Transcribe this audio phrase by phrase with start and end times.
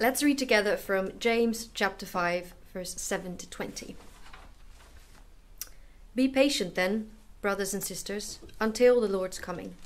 [0.00, 3.94] Let's read together from James chapter 5, verse 7 to 20.
[6.16, 9.76] Be patient then, brothers and sisters, until the Lord's coming.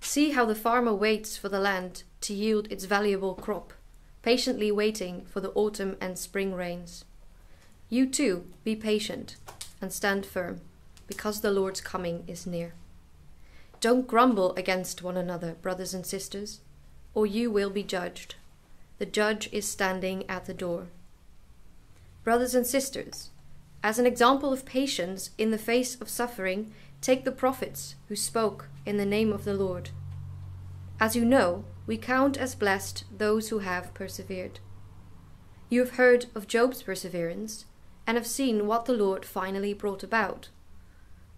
[0.00, 3.74] See how the farmer waits for the land to yield its valuable crop,
[4.22, 7.04] patiently waiting for the autumn and spring rains.
[7.90, 9.36] You too, be patient
[9.82, 10.62] and stand firm,
[11.06, 12.72] because the Lord's coming is near.
[13.80, 16.60] Don't grumble against one another, brothers and sisters,
[17.12, 18.36] or you will be judged.
[19.04, 20.86] The judge is standing at the door.
[22.22, 23.32] Brothers and sisters,
[23.82, 26.72] as an example of patience in the face of suffering,
[27.02, 29.90] take the prophets who spoke in the name of the Lord.
[30.98, 34.60] As you know, we count as blessed those who have persevered.
[35.68, 37.66] You have heard of Job's perseverance
[38.06, 40.48] and have seen what the Lord finally brought about.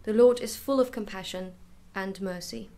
[0.05, 1.55] The Lord is full of compassion
[1.96, 2.71] and mercy.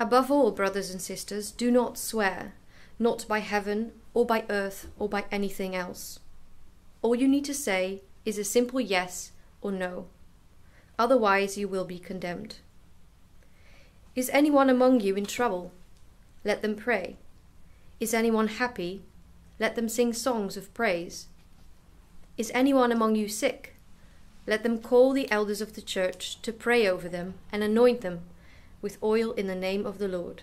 [0.00, 2.54] Above all, brothers and sisters, do not swear,
[2.98, 6.18] not by heaven or by earth or by anything else.
[7.02, 10.06] All you need to say is a simple yes or no.
[10.98, 12.56] Otherwise, you will be condemned.
[14.16, 15.72] Is anyone among you in trouble?
[16.44, 17.16] Let them pray.
[18.00, 19.02] Is anyone happy?
[19.60, 21.28] Let them sing songs of praise.
[22.36, 23.74] Is anyone among you sick?
[24.46, 28.22] Let them call the elders of the church to pray over them and anoint them
[28.80, 30.42] with oil in the name of the Lord.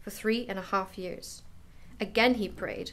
[0.00, 1.42] for three and a half years.
[2.00, 2.92] Again he prayed,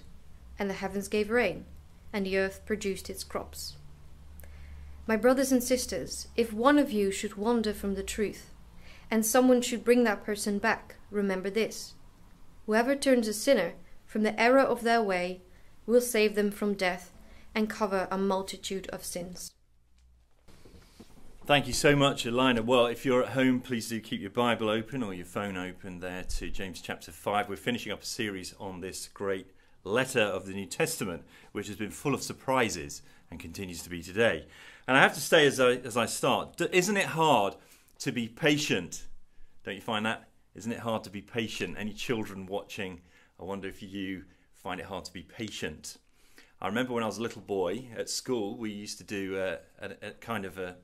[0.58, 1.66] and the heavens gave rain,
[2.12, 3.76] and the earth produced its crops.
[5.08, 8.52] My brothers and sisters, if one of you should wander from the truth,
[9.12, 11.94] and someone should bring that person back, remember this.
[12.66, 13.74] Whoever turns a sinner
[14.06, 15.42] from the error of their way
[15.86, 17.12] will save them from death
[17.54, 19.55] and cover a multitude of sins.
[21.46, 22.64] Thank you so much, Elena.
[22.64, 26.00] Well, if you're at home, please do keep your Bible open or your phone open
[26.00, 27.50] there to James chapter 5.
[27.50, 29.52] We're finishing up a series on this great
[29.84, 34.02] letter of the New Testament, which has been full of surprises and continues to be
[34.02, 34.48] today.
[34.88, 37.54] And I have to say, as I, as I start, isn't it hard
[38.00, 39.04] to be patient?
[39.64, 40.30] Don't you find that?
[40.56, 41.76] Isn't it hard to be patient?
[41.78, 43.02] Any children watching,
[43.40, 44.24] I wonder if you
[44.56, 45.98] find it hard to be patient.
[46.60, 49.60] I remember when I was a little boy at school, we used to do a,
[49.80, 50.78] a, a kind of a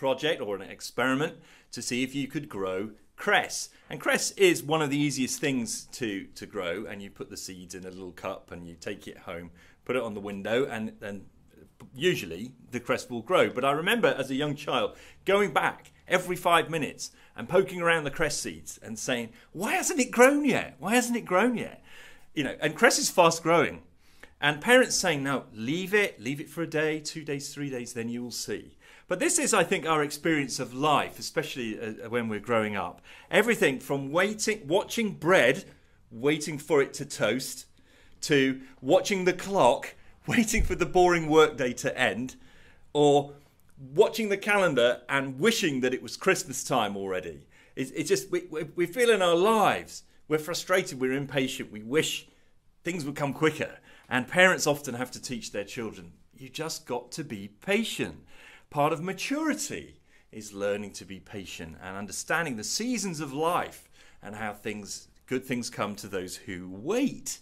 [0.00, 1.34] project or an experiment
[1.70, 3.68] to see if you could grow cress.
[3.90, 6.86] And cress is one of the easiest things to, to grow.
[6.86, 9.50] And you put the seeds in a little cup and you take it home,
[9.84, 11.26] put it on the window, and then
[11.94, 13.50] usually the cress will grow.
[13.50, 14.96] But I remember as a young child
[15.26, 20.00] going back every five minutes and poking around the cress seeds and saying, Why hasn't
[20.00, 20.76] it grown yet?
[20.78, 21.82] Why hasn't it grown yet?
[22.32, 23.82] You know, and cress is fast growing.
[24.40, 27.92] And parents saying, No, leave it, leave it for a day, two days, three days,
[27.92, 28.78] then you will see.
[29.10, 33.00] But this is, I think, our experience of life, especially uh, when we're growing up.
[33.28, 35.64] Everything from waiting, watching bread,
[36.12, 37.66] waiting for it to toast,
[38.20, 39.96] to watching the clock,
[40.28, 42.36] waiting for the boring workday to end,
[42.92, 43.32] or
[43.76, 47.48] watching the calendar and wishing that it was Christmas time already.
[47.74, 48.42] It's, it's just, we,
[48.76, 52.28] we feel in our lives, we're frustrated, we're impatient, we wish
[52.84, 53.78] things would come quicker.
[54.08, 58.20] And parents often have to teach their children, you just got to be patient.
[58.70, 60.00] Part of maturity
[60.30, 63.88] is learning to be patient and understanding the seasons of life
[64.22, 67.40] and how things good things come to those who wait.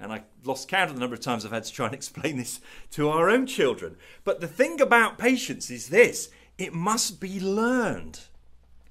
[0.00, 2.36] And I lost count of the number of times I've had to try and explain
[2.36, 2.60] this
[2.92, 3.96] to our own children.
[4.24, 8.20] But the thing about patience is this it must be learned.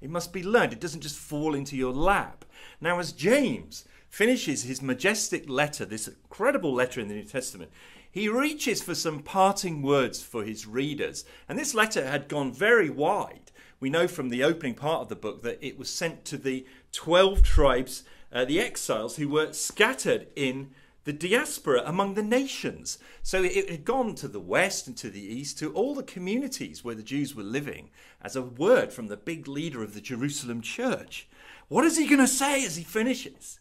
[0.00, 0.72] It must be learned.
[0.72, 2.44] It doesn't just fall into your lap.
[2.80, 7.70] Now, as James finishes his majestic letter, this incredible letter in the New Testament,
[8.14, 11.24] he reaches for some parting words for his readers.
[11.48, 13.50] And this letter had gone very wide.
[13.80, 16.64] We know from the opening part of the book that it was sent to the
[16.92, 20.70] 12 tribes, uh, the exiles who were scattered in
[21.02, 22.98] the diaspora among the nations.
[23.24, 26.84] So it had gone to the west and to the east, to all the communities
[26.84, 27.90] where the Jews were living,
[28.22, 31.26] as a word from the big leader of the Jerusalem church.
[31.66, 33.58] What is he going to say as he finishes?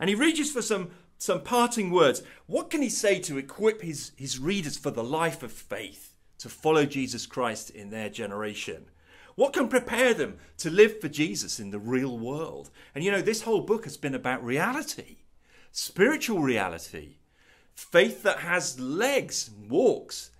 [0.00, 2.22] And he reaches for some some parting words.
[2.46, 6.48] What can he say to equip his, his readers for the life of faith, to
[6.48, 8.86] follow Jesus Christ in their generation?
[9.36, 12.70] What can prepare them to live for Jesus in the real world?
[12.94, 15.16] And you know, this whole book has been about reality,
[15.72, 17.16] spiritual reality.
[17.74, 20.30] faith that has legs, and walks,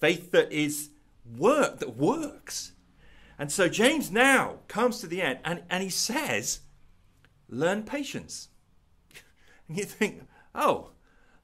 [0.00, 0.90] faith that is
[1.36, 2.72] work, that works.
[3.38, 6.60] And so James now comes to the end and, and he says,
[7.48, 8.48] learn patience.
[9.68, 10.22] And you think,
[10.54, 10.90] oh,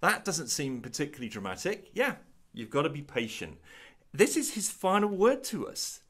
[0.00, 1.90] that doesn't seem particularly dramatic.
[1.92, 2.16] Yeah,
[2.52, 3.58] you've got to be patient.
[4.12, 6.00] This is his final word to us.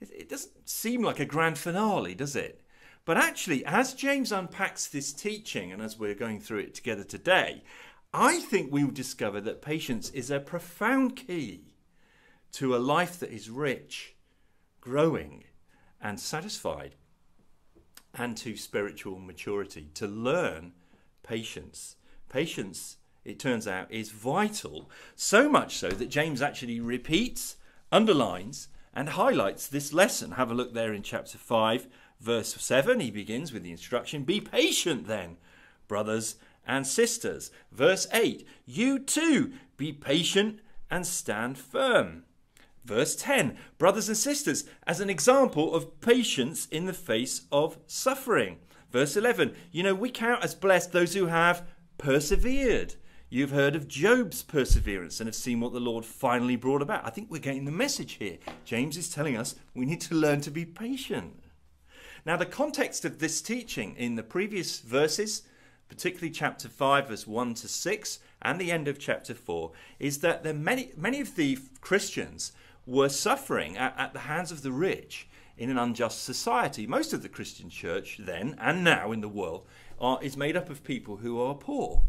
[0.00, 2.62] It doesn't seem like a grand finale, does it?
[3.04, 7.62] But actually, as James unpacks this teaching and as we're going through it together today,
[8.12, 11.74] I think we will discover that patience is a profound key
[12.52, 14.14] to a life that is rich,
[14.80, 15.44] growing,
[16.00, 16.96] and satisfied,
[18.14, 19.90] and to spiritual maturity.
[19.94, 20.72] To learn
[21.30, 21.94] patience.
[22.28, 27.54] Patience, it turns out, is vital, so much so that James actually repeats,
[27.92, 30.32] underlines, and highlights this lesson.
[30.32, 31.86] Have a look there in chapter 5,
[32.18, 32.98] verse 7.
[32.98, 35.36] He begins with the instruction Be patient then,
[35.86, 36.34] brothers
[36.66, 37.52] and sisters.
[37.70, 40.58] Verse 8 You too be patient
[40.90, 42.24] and stand firm.
[42.84, 48.58] Verse 10 Brothers and sisters, as an example of patience in the face of suffering.
[48.90, 51.66] Verse 11 You know, we count as blessed those who have
[51.98, 52.94] persevered.
[53.28, 57.06] You've heard of Job's perseverance and have seen what the Lord finally brought about.
[57.06, 58.38] I think we're getting the message here.
[58.64, 61.40] James is telling us we need to learn to be patient.
[62.26, 65.42] Now, the context of this teaching in the previous verses
[65.90, 70.42] particularly chapter 5, verse 1 to 6, and the end of chapter 4, is that
[70.44, 72.52] there many, many of the Christians
[72.86, 75.28] were suffering at, at the hands of the rich
[75.60, 76.86] in an unjust society.
[76.86, 79.66] Most of the Christian church then and now in the world
[80.00, 82.02] are, is made up of people who are poor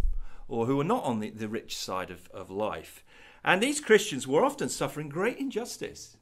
[0.47, 3.03] or who are not on the, the rich side of, of life.
[3.43, 6.17] And these Christians were often suffering great injustice.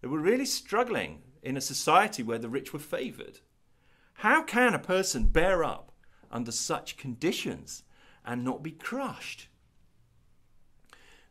[0.00, 3.40] They were really struggling in a society where the rich were favoured.
[4.14, 5.92] How can a person bear up
[6.30, 7.84] under such conditions
[8.24, 9.48] and not be crushed.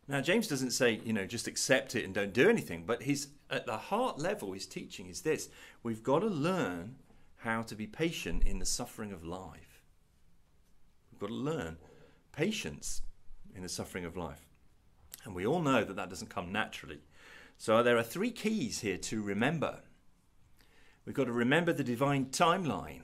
[0.06, 3.28] Now, James doesn't say, you know, just accept it and don't do anything, but his,
[3.50, 5.48] at the heart level, his teaching is this
[5.82, 6.96] we've got to learn
[7.38, 9.82] how to be patient in the suffering of life.
[11.12, 11.76] We've got to learn
[12.32, 13.02] patience
[13.54, 14.46] in the suffering of life.
[15.24, 17.00] And we all know that that doesn't come naturally.
[17.56, 19.80] So there are three keys here to remember.
[21.04, 23.02] We've got to remember the divine timeline.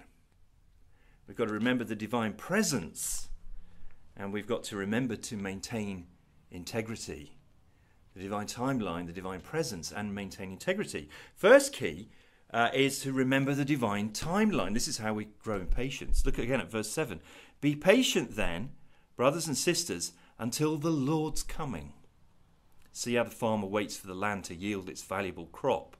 [1.27, 3.29] We've got to remember the divine presence,
[4.17, 6.07] and we've got to remember to maintain
[6.51, 7.39] integrity.
[8.15, 11.09] The divine timeline, the divine presence, and maintain integrity.
[11.35, 12.11] First key
[12.53, 14.73] uh, is to remember the divine timeline.
[14.73, 16.25] This is how we grow in patience.
[16.25, 17.21] Look again at verse 7.
[17.61, 18.71] Be patient then,
[19.17, 21.93] brothers and sisters, until the Lord's coming.
[22.93, 25.97] See how the farmer waits for the land to yield its valuable crop,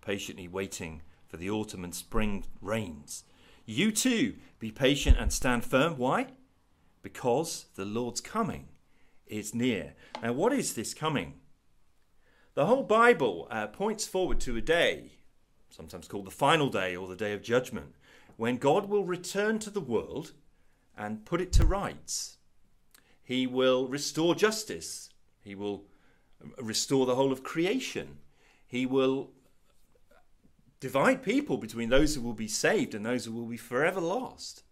[0.00, 3.22] patiently waiting for the autumn and spring rains.
[3.64, 5.96] You too be patient and stand firm.
[5.96, 6.26] Why?
[7.02, 8.68] Because the Lord's coming
[9.26, 9.94] is near.
[10.22, 11.34] Now, what is this coming?
[12.54, 15.12] The whole Bible uh, points forward to a day,
[15.70, 17.96] sometimes called the final day or the day of judgment,
[18.36, 20.32] when God will return to the world
[20.96, 22.38] and put it to rights.
[23.24, 25.10] He will restore justice.
[25.42, 25.86] He will
[26.58, 28.18] restore the whole of creation.
[28.66, 29.30] He will
[30.78, 34.62] divide people between those who will be saved and those who will be forever lost.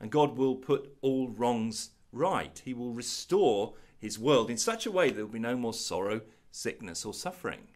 [0.00, 2.60] And God will put all wrongs right.
[2.64, 5.74] He will restore his world in such a way that there will be no more
[5.74, 6.22] sorrow,
[6.52, 7.66] sickness, or suffering.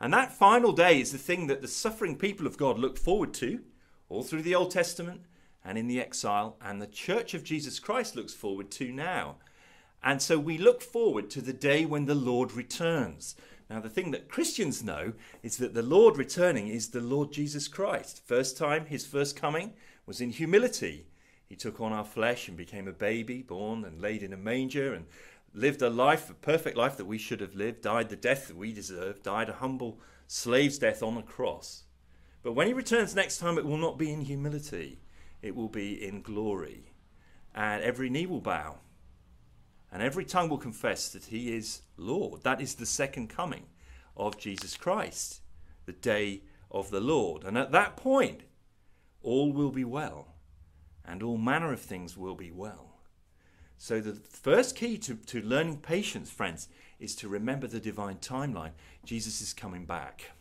[0.00, 3.32] And that final day is the thing that the suffering people of God look forward
[3.34, 3.60] to
[4.08, 5.22] all through the Old Testament
[5.64, 9.36] and in the exile, and the Church of Jesus Christ looks forward to now.
[10.02, 13.36] And so we look forward to the day when the Lord returns.
[13.68, 17.68] Now, the thing that Christians know is that the Lord returning is the Lord Jesus
[17.68, 18.22] Christ.
[18.24, 19.74] First time, his first coming
[20.06, 21.06] was in humility.
[21.46, 24.94] He took on our flesh and became a baby, born and laid in a manger,
[24.94, 25.06] and
[25.52, 28.56] lived a life, a perfect life that we should have lived, died the death that
[28.56, 31.84] we deserve, died a humble slave's death on a cross.
[32.42, 35.00] But when he returns next time, it will not be in humility,
[35.42, 36.92] it will be in glory.
[37.54, 38.78] And every knee will bow
[39.92, 42.42] and every tongue will confess that he is Lord.
[42.42, 43.66] That is the second coming
[44.16, 45.40] of Jesus Christ,
[45.86, 47.44] the day of the Lord.
[47.44, 48.42] And at that point,
[49.22, 50.34] all will be well,
[51.04, 52.89] and all manner of things will be well.
[53.82, 56.68] So, the first key to, to learning patience, friends,
[56.98, 58.72] is to remember the divine timeline.
[59.06, 60.32] Jesus is coming back.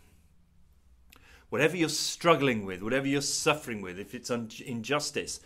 [1.48, 5.39] Whatever you're struggling with, whatever you're suffering with, if it's un- injustice,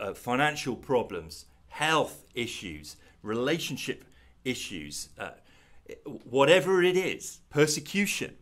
[0.00, 4.06] uh, financial problems, health issues, relationship
[4.42, 5.32] issues, uh,
[6.24, 8.36] whatever it is, persecution,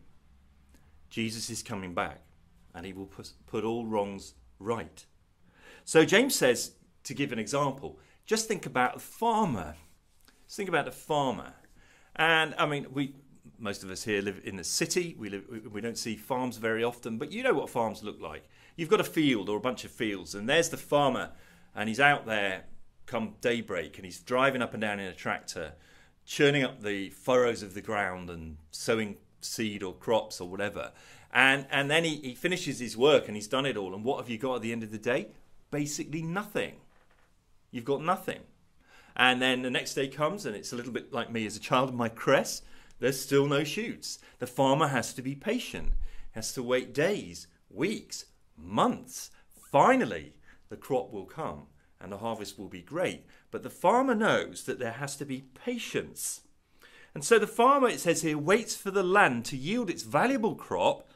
[1.10, 2.20] Jesus is coming back
[2.72, 5.04] and he will put, put all wrongs right.
[5.84, 9.74] So James says, to give an example, just think about the farmer.
[10.46, 11.54] Just think about the farmer.
[12.16, 13.14] And I mean, we
[13.58, 15.14] most of us here live in the city.
[15.18, 18.48] We live, we don't see farms very often, but you know what farms look like.
[18.76, 21.30] You've got a field or a bunch of fields, and there's the farmer,
[21.74, 22.64] and he's out there
[23.06, 25.74] come daybreak, and he's driving up and down in a tractor,
[26.24, 30.92] churning up the furrows of the ground and sowing seed or crops or whatever.
[31.32, 33.94] And and then he, he finishes his work and he's done it all.
[33.94, 35.28] And what have you got at the end of the day?
[35.70, 36.74] Basically nothing.
[37.72, 38.40] You've got nothing.
[39.16, 41.60] And then the next day comes, and it's a little bit like me as a
[41.60, 42.62] child in my cress.
[43.00, 44.20] There's still no shoots.
[44.38, 45.94] The farmer has to be patient,
[46.32, 48.26] has to wait days, weeks,
[48.56, 49.30] months.
[49.72, 50.34] Finally,
[50.68, 51.66] the crop will come
[52.00, 53.24] and the harvest will be great.
[53.50, 56.42] But the farmer knows that there has to be patience.
[57.14, 60.54] And so the farmer, it says here, waits for the land to yield its valuable
[60.54, 61.08] crop,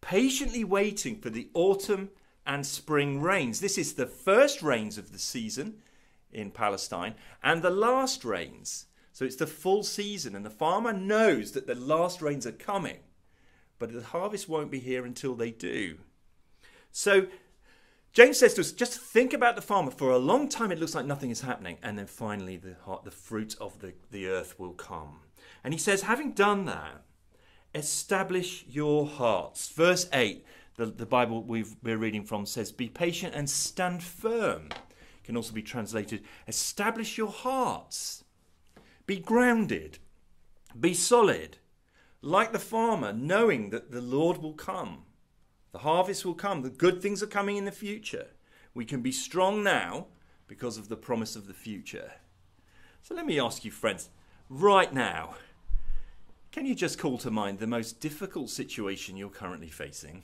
[0.00, 2.10] patiently waiting for the autumn
[2.46, 3.60] and spring rains.
[3.60, 5.76] This is the first rains of the season
[6.34, 8.86] in Palestine and the last rains.
[9.12, 12.98] So it's the full season, and the farmer knows that the last rains are coming,
[13.78, 15.98] but the harvest won't be here until they do.
[16.90, 17.28] So
[18.12, 19.90] James says to us, just think about the farmer.
[19.90, 23.10] For a long time, it looks like nothing is happening, and then finally, the, the
[23.10, 25.20] fruit of the, the earth will come.
[25.64, 27.02] And he says, having done that,
[27.74, 29.68] establish your hearts.
[29.68, 30.44] Verse 8,
[30.76, 34.68] the, the Bible we are reading from says, Be patient and stand firm
[35.24, 38.24] can also be translated establish your hearts,
[39.06, 39.98] be grounded,
[40.78, 41.58] be solid,
[42.20, 45.04] like the farmer, knowing that the Lord will come.
[45.72, 48.28] The harvest will come, the good things are coming in the future.
[48.74, 50.06] We can be strong now
[50.46, 52.12] because of the promise of the future.
[53.02, 54.08] So let me ask you, friends,
[54.48, 55.34] right now,
[56.52, 60.22] can you just call to mind the most difficult situation you're currently facing?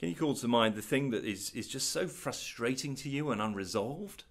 [0.00, 3.30] Can you call to mind the thing that is, is just so frustrating to you
[3.30, 4.24] and unresolved?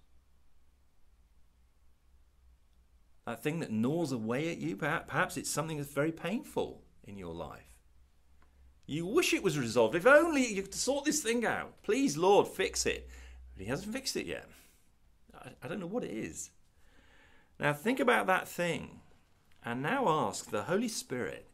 [3.24, 4.74] That thing that gnaws away at you?
[4.74, 7.78] Perhaps it's something that's very painful in your life.
[8.84, 9.94] You wish it was resolved.
[9.94, 11.80] If only you could sort this thing out.
[11.84, 13.08] Please, Lord, fix it.
[13.54, 14.48] But He hasn't fixed it yet.
[15.32, 16.50] I, I don't know what it is.
[17.60, 19.02] Now, think about that thing
[19.64, 21.46] and now ask the Holy Spirit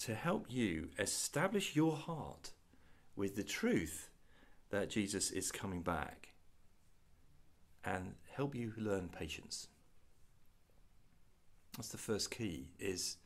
[0.00, 2.50] to help you establish your heart
[3.16, 4.10] with the truth
[4.70, 6.28] that Jesus is coming back
[7.84, 9.68] and help you learn patience.
[11.76, 13.16] That's the first key is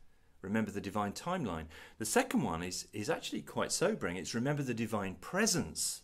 [0.42, 1.66] remember the divine timeline.
[1.98, 4.16] The second one is is actually quite sobering.
[4.16, 6.02] It's remember the divine presence.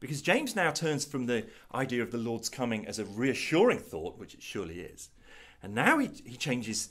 [0.00, 4.18] Because James now turns from the idea of the Lord's coming as a reassuring thought,
[4.18, 5.08] which it surely is,
[5.62, 6.90] and now he, he changes,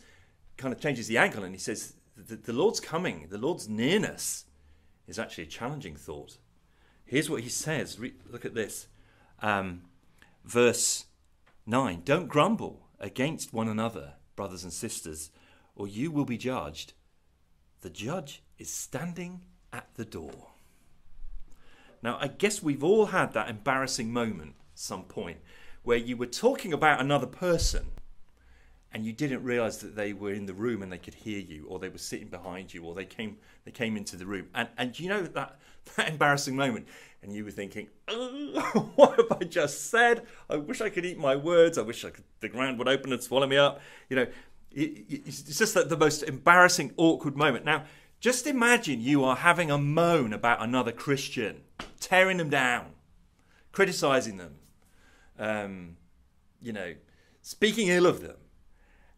[0.57, 4.45] kind of changes the angle and he says the, the Lord's coming, the Lord's nearness
[5.07, 6.37] is actually a challenging thought.
[7.05, 7.99] Here's what he says.
[7.99, 8.87] Re- look at this.
[9.41, 9.83] Um,
[10.43, 11.05] verse
[11.65, 15.31] 9 Don't grumble against one another, brothers and sisters,
[15.75, 16.93] or you will be judged.
[17.81, 19.41] The judge is standing
[19.71, 20.51] at the door.
[22.01, 25.37] Now, I guess we've all had that embarrassing moment at some point
[25.83, 27.87] where you were talking about another person
[28.93, 31.65] and you didn't realize that they were in the room and they could hear you
[31.67, 34.47] or they were sitting behind you or they came they came into the room.
[34.53, 35.59] And and you know that
[35.95, 36.87] that embarrassing moment?
[37.21, 40.25] And you were thinking oh, what have i just said?
[40.49, 41.77] I wish i could eat my words.
[41.77, 43.81] I wish I could, the ground would open and swallow me up.
[44.09, 44.27] You know
[44.71, 47.65] it, it's just that the most embarrassing awkward moment.
[47.65, 47.85] Now
[48.23, 51.59] just imagine you are having a moan about another christian
[51.99, 52.85] tearing them down
[53.73, 54.55] criticizing them
[55.37, 55.97] um,
[56.61, 56.93] you know
[57.41, 58.37] speaking ill of them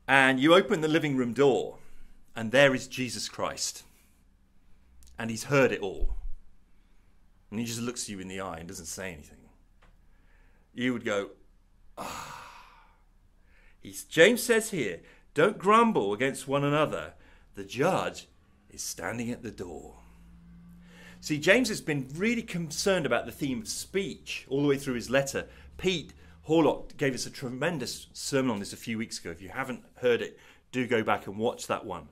[0.08, 1.78] and you open the living room door,
[2.36, 3.84] and there is Jesus Christ.
[5.18, 6.16] And he's heard it all.
[7.50, 9.38] And he just looks you in the eye and doesn't say anything.
[10.74, 11.30] You would go,
[11.98, 12.44] ah.
[13.82, 15.00] He's, James says here,
[15.34, 17.14] don't grumble against one another.
[17.56, 18.28] The judge
[18.70, 19.96] is standing at the door.
[21.22, 24.96] See, James has been really concerned about the theme of speech all the way through
[24.96, 25.48] his letter.
[25.78, 26.14] Pete
[26.48, 29.32] Horlock gave us a tremendous sermon on this a few weeks ago.
[29.32, 30.40] If you haven't heard it,
[30.72, 32.10] do go back and watch that one.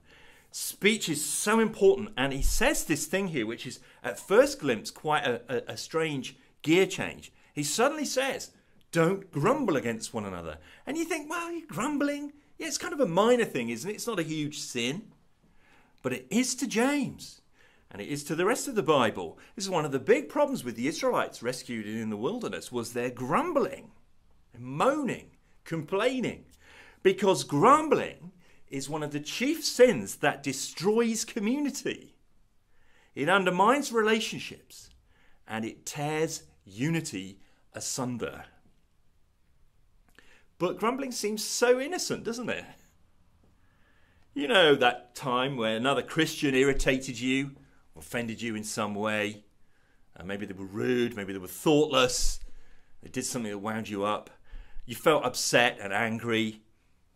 [0.51, 4.91] Speech is so important, and he says this thing here, which is at first glimpse
[4.91, 7.31] quite a, a, a strange gear change.
[7.53, 8.51] He suddenly says,
[8.91, 10.57] Don't grumble against one another.
[10.85, 12.33] And you think, Well, you're grumbling?
[12.57, 13.95] Yeah, it's kind of a minor thing, isn't it?
[13.95, 15.03] It's not a huge sin.
[16.01, 17.41] But it is to James
[17.89, 19.37] and it is to the rest of the Bible.
[19.55, 22.93] This is one of the big problems with the Israelites rescued in the wilderness was
[22.93, 23.91] their grumbling
[24.57, 25.31] moaning,
[25.63, 26.45] complaining,
[27.01, 28.31] because grumbling
[28.69, 32.15] is one of the chief sins that destroys community.
[33.15, 34.89] It undermines relationships
[35.47, 37.39] and it tears unity
[37.73, 38.45] asunder.
[40.57, 42.65] But grumbling seems so innocent, doesn't it?
[44.33, 47.51] You know that time where another Christian irritated you,
[47.95, 49.43] offended you in some way.
[50.17, 52.39] Uh, maybe they were rude, maybe they were thoughtless,
[53.01, 54.29] they did something that wound you up.
[54.85, 56.61] You felt upset and angry.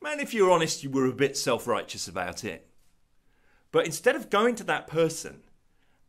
[0.01, 2.69] Man, if you're honest, you were a bit self righteous about it.
[3.71, 5.43] But instead of going to that person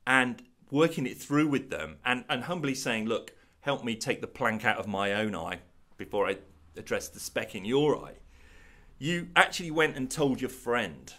[0.06, 4.26] and working it through with them and, and humbly saying, Look, help me take the
[4.26, 5.60] plank out of my own eye
[5.96, 6.38] before I
[6.78, 8.14] address the speck in your eye,
[8.98, 11.12] you actually went and told your friend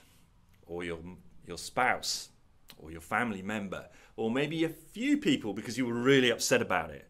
[0.66, 1.00] or your,
[1.46, 2.30] your spouse
[2.78, 6.90] or your family member or maybe a few people because you were really upset about
[6.90, 7.09] it.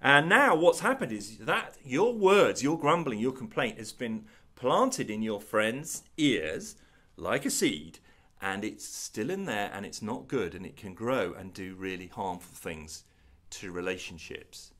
[0.00, 4.24] And now what's happened is that your words, your grumbling, your complaint has been
[4.54, 6.76] planted in your friend's ears
[7.16, 7.98] like a seed
[8.40, 11.74] and it's still in there and it's not good and it can grow and do
[11.74, 13.04] really harmful things
[13.50, 14.72] to relationships.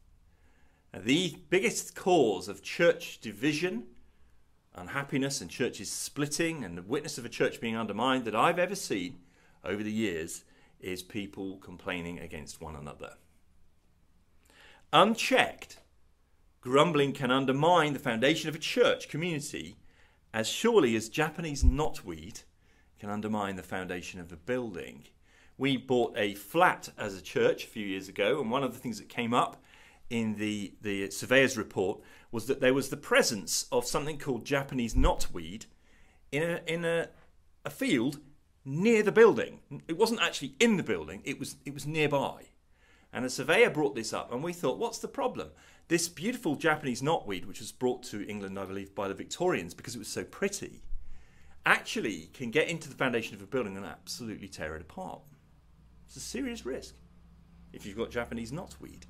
[0.92, 3.84] Now, the biggest cause of church division,
[4.74, 8.74] unhappiness, and churches splitting, and the witness of a church being undermined that I've ever
[8.74, 9.18] seen
[9.64, 10.44] over the years
[10.80, 13.14] is people complaining against one another.
[14.92, 15.78] Unchecked,
[16.60, 19.76] grumbling can undermine the foundation of a church community
[20.32, 22.44] as surely as Japanese knotweed
[23.00, 25.04] can undermine the foundation of a building.
[25.58, 28.78] We bought a flat as a church a few years ago, and one of the
[28.78, 29.62] things that came up
[30.08, 32.00] in the, the surveyor's report
[32.30, 35.66] was that there was the presence of something called Japanese knotweed
[36.30, 37.08] in a, in a,
[37.64, 38.20] a field
[38.64, 39.60] near the building.
[39.88, 42.50] It wasn't actually in the building, it was, it was nearby.
[43.16, 45.48] And a surveyor brought this up, and we thought, what's the problem?
[45.88, 49.94] This beautiful Japanese knotweed, which was brought to England, I believe, by the Victorians because
[49.96, 50.82] it was so pretty,
[51.64, 55.22] actually can get into the foundation of a building and absolutely tear it apart.
[56.06, 56.94] It's a serious risk
[57.72, 59.04] if you've got Japanese knotweed.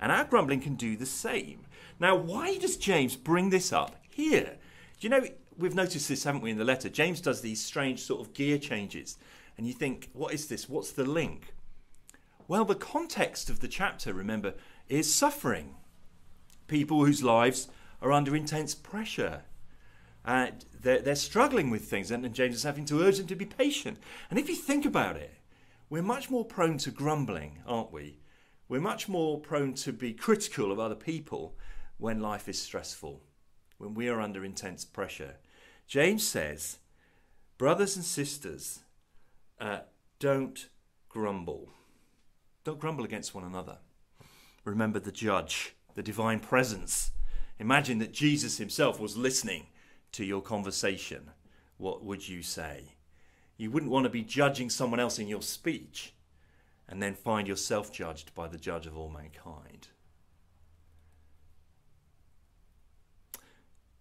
[0.00, 1.60] And our grumbling can do the same.
[2.00, 4.56] Now, why does James bring this up here?
[4.98, 5.24] Do you know,
[5.56, 6.88] we've noticed this, haven't we, in the letter?
[6.88, 9.18] James does these strange sort of gear changes.
[9.56, 10.68] And you think, what is this?
[10.68, 11.51] What's the link?
[12.48, 14.54] Well, the context of the chapter, remember,
[14.88, 15.76] is suffering.
[16.66, 17.68] People whose lives
[18.00, 19.42] are under intense pressure.
[20.24, 20.48] Uh,
[20.80, 23.44] they're, they're struggling with things, and, and James is having to urge them to be
[23.44, 23.98] patient.
[24.30, 25.34] And if you think about it,
[25.88, 28.18] we're much more prone to grumbling, aren't we?
[28.68, 31.56] We're much more prone to be critical of other people
[31.98, 33.22] when life is stressful,
[33.78, 35.36] when we are under intense pressure.
[35.86, 36.78] James says,
[37.58, 38.80] Brothers and sisters,
[39.60, 39.80] uh,
[40.18, 40.68] don't
[41.08, 41.68] grumble.
[42.64, 43.78] Don't grumble against one another.
[44.64, 47.10] Remember the judge, the divine presence.
[47.58, 49.66] Imagine that Jesus himself was listening
[50.12, 51.30] to your conversation,
[51.78, 52.94] what would you say?
[53.56, 56.12] You wouldn't want to be judging someone else in your speech
[56.88, 59.88] and then find yourself judged by the judge of all mankind.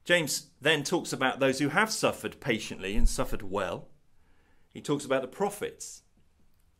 [0.03, 3.87] James then talks about those who have suffered patiently and suffered well.
[4.73, 6.01] He talks about the prophets,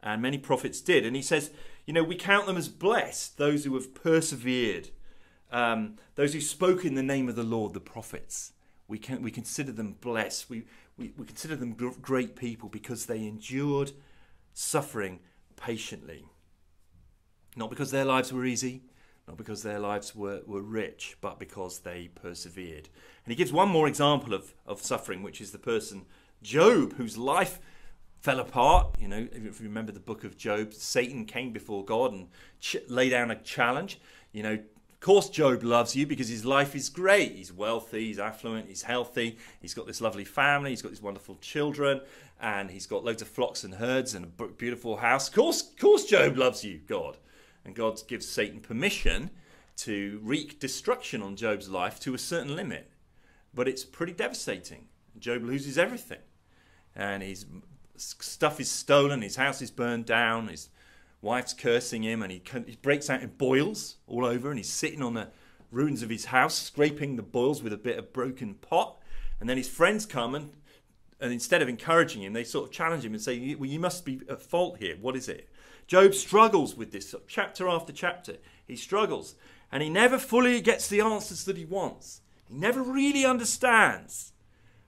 [0.02, 1.06] and many prophets did.
[1.06, 1.52] And he says,
[1.86, 4.90] you know, we count them as blessed, those who have persevered,
[5.52, 8.54] um, those who spoke in the name of the Lord, the prophets
[8.92, 10.50] we, can, we consider them blessed.
[10.50, 10.66] We,
[10.98, 13.94] we, we consider them great people because they endured
[14.54, 15.20] suffering
[15.56, 16.26] patiently.
[17.56, 18.82] Not because their lives were easy,
[19.30, 22.90] not because their lives were, were rich, but because they persevered.
[23.24, 26.06] And he gives one more example of, of suffering, which is the person
[26.44, 27.62] Job, whose life
[28.22, 28.96] fell apart.
[29.00, 32.28] You know, if you remember the book of Job, Satan came before God and
[32.60, 34.00] ch- lay down a challenge.
[34.32, 37.36] You know, of course, Job loves you because his life is great.
[37.36, 41.36] He's wealthy, he's affluent, he's healthy, he's got this lovely family, he's got these wonderful
[41.42, 42.02] children,
[42.40, 45.28] and he's got loads of flocks and herds and a beautiful house.
[45.28, 47.18] Of course, of course, Job loves you, God.
[47.66, 49.32] And God gives Satan permission
[49.78, 52.92] to wreak destruction on Job's life to a certain limit.
[53.54, 54.86] But it's pretty devastating.
[55.20, 56.20] Job loses everything.
[56.96, 57.46] And his
[58.02, 60.70] stuff is stolen, his house is burned down, his
[61.22, 65.02] wife's cursing him, and he, he breaks out in boils all over, and he's sitting
[65.02, 65.30] on the
[65.72, 68.98] ruins of his house, scraping the boils with a bit of broken pot.
[69.40, 70.52] And then his friends come and,
[71.20, 74.06] and instead of encouraging him, they sort of challenge him and say, Well, you must
[74.06, 74.98] be at fault here.
[75.00, 75.50] What is it?
[75.88, 78.38] Job struggles with this chapter after chapter.
[78.66, 79.36] He struggles,
[79.72, 82.22] and he never fully gets the answers that he wants.
[82.48, 84.31] He never really understands.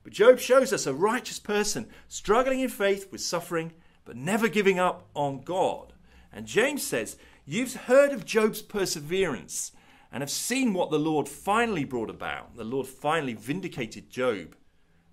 [0.04, 3.74] But Job shows us a righteous person struggling in faith with suffering,
[4.06, 5.94] but never giving up on God.
[6.32, 9.72] And James says, You've heard of Job's perseverance
[10.12, 12.56] and have seen what the Lord finally brought about.
[12.56, 14.56] The Lord finally vindicated Job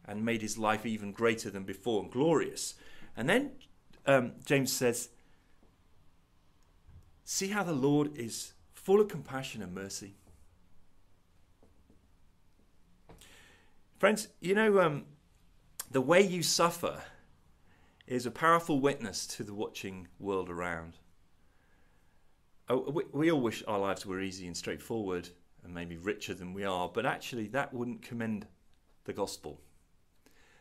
[0.07, 2.75] and made his life even greater than before and glorious.
[3.17, 3.53] And then
[4.07, 5.11] um, James says,
[7.25, 10.17] See how the Lord is full of compassion and mercy.
[14.01, 15.05] Friends, you know, um,
[15.91, 17.03] the way you suffer
[18.07, 20.95] is a powerful witness to the watching world around.
[22.71, 25.29] Oh, we, we all wish our lives were easy and straightforward
[25.63, 28.47] and maybe richer than we are, but actually, that wouldn't commend
[29.05, 29.61] the gospel.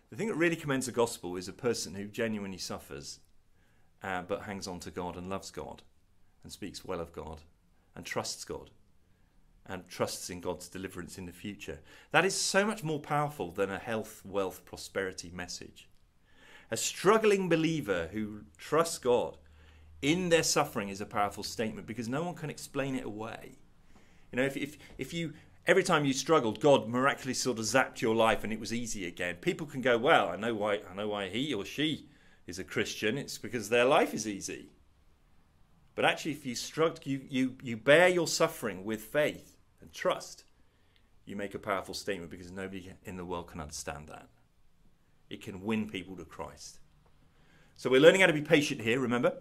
[0.10, 3.22] The thing that really commends the gospel is a person who genuinely suffers
[4.04, 5.82] uh, but hangs on to God and loves God
[6.44, 7.40] and speaks well of God
[7.96, 8.72] and trusts God
[9.70, 11.80] and trusts in God's deliverance in the future.
[12.12, 15.88] That is so much more powerful than a health, wealth, prosperity message.
[16.72, 19.38] A struggling believer who trusts God
[20.02, 23.58] in their suffering is a powerful statement because no one can explain it away.
[24.32, 25.34] You know, if, if, if you
[25.68, 29.06] every time you struggled, God miraculously sort of zapped your life and it was easy
[29.06, 29.36] again.
[29.36, 32.10] People can go, well, I know why I know why he or she
[32.48, 33.18] is a Christian.
[33.18, 34.72] It's because their life is easy.
[35.96, 40.44] But actually, if you struggle, you, you, you bear your suffering with faith and trust,
[41.26, 44.28] you make a powerful statement because nobody in the world can understand that.
[45.30, 46.80] It can win people to Christ.
[47.76, 49.34] So we're learning how to be patient here, remember?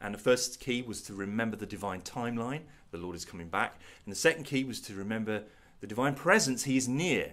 [0.00, 2.62] And the first key was to remember the divine timeline.
[2.90, 3.80] The Lord is coming back.
[4.04, 5.44] And the second key was to remember
[5.80, 6.64] the divine presence.
[6.64, 7.30] He is near.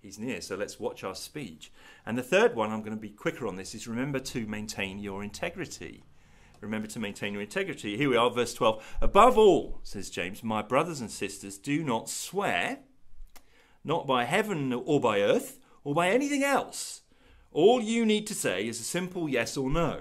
[0.00, 0.40] He's near.
[0.40, 1.72] So let's watch our speech.
[2.06, 4.98] And the third one, I'm going to be quicker on this, is remember to maintain
[4.98, 6.04] your integrity.
[6.64, 7.98] Remember to maintain your integrity.
[7.98, 8.96] Here we are, verse 12.
[9.02, 12.78] Above all, says James, my brothers and sisters, do not swear,
[13.84, 17.02] not by heaven or by earth or by anything else.
[17.52, 20.00] All you need to say is a simple yes or no.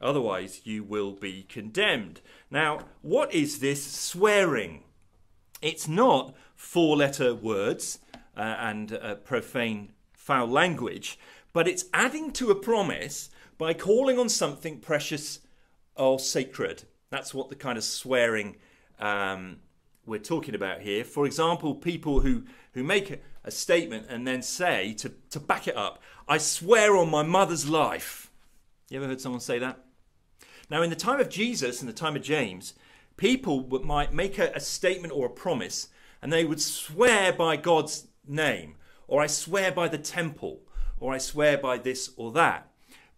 [0.00, 2.22] Otherwise, you will be condemned.
[2.50, 4.84] Now, what is this swearing?
[5.60, 7.98] It's not four letter words
[8.34, 11.18] uh, and uh, profane foul language,
[11.52, 15.40] but it's adding to a promise by calling on something precious
[16.00, 16.84] or sacred.
[17.10, 18.56] That's what the kind of swearing
[18.98, 19.58] um,
[20.06, 21.04] we're talking about here.
[21.04, 23.10] For example, people who, who make
[23.44, 27.68] a, statement and then say, to, to back it up, I swear on my mother's
[27.68, 28.30] life.
[28.88, 29.78] You ever heard someone say that?
[30.70, 32.74] Now, in the time of Jesus and the time of James,
[33.16, 35.88] people might make a, a statement or a promise
[36.22, 38.76] and they would swear by God's name,
[39.08, 40.60] or I swear by the temple,
[40.98, 42.70] or I swear by this or that.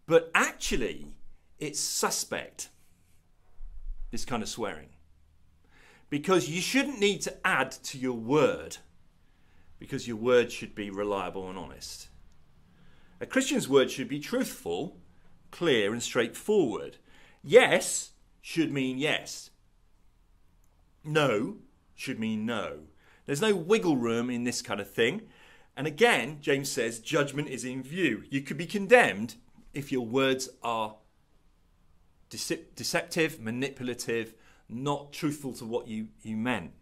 [0.06, 1.08] But actually,
[1.62, 2.70] it's suspect,
[4.10, 4.88] this kind of swearing.
[6.10, 8.78] Because you shouldn't need to add to your word,
[9.78, 12.08] because your word should be reliable and honest.
[13.20, 14.98] A Christian's word should be truthful,
[15.52, 16.96] clear, and straightforward.
[17.44, 19.50] Yes should mean yes.
[21.04, 21.58] No
[21.94, 22.80] should mean no.
[23.24, 25.22] There's no wiggle room in this kind of thing.
[25.76, 28.24] And again, James says judgment is in view.
[28.28, 29.36] You could be condemned
[29.72, 30.96] if your words are
[32.74, 34.34] deceptive, manipulative,
[34.68, 36.72] not truthful to what you, you meant.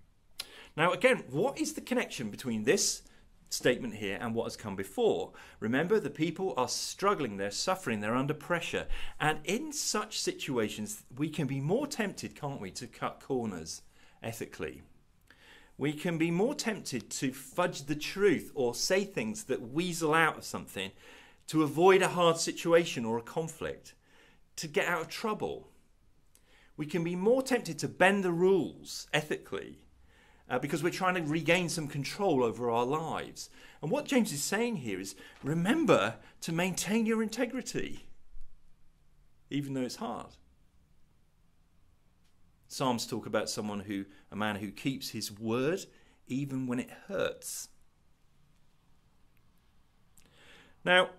[0.76, 3.02] Now, again, what is the connection between this
[3.50, 5.32] statement here and what has come before.
[5.58, 8.86] Remember, the people are struggling, they're suffering, they're under pressure.
[9.20, 13.82] And in such situations, we can be more tempted, can't we, to cut corners
[14.22, 14.82] ethically.
[15.76, 20.38] We can be more tempted to fudge the truth or say things that weasel out
[20.38, 20.92] of something
[21.48, 23.94] to avoid a hard situation or a conflict,
[24.56, 25.68] to get out of trouble.
[26.76, 29.78] We can be more tempted to bend the rules ethically
[30.48, 33.50] uh, because we're trying to regain some control over our lives.
[33.82, 38.06] And what James is saying here is remember to maintain your integrity,
[39.50, 40.36] even though it's hard.
[42.66, 45.84] Psalms talk about someone who, a man who keeps his word
[46.28, 47.68] even when it hurts.
[50.84, 51.10] Now,